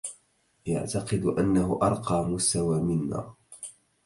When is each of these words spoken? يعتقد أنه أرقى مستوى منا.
يعتقد 0.65 1.25
أنه 1.25 1.79
أرقى 1.83 2.23
مستوى 2.25 2.81
منا. 2.81 3.33